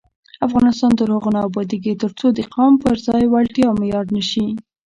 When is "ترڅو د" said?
2.03-2.39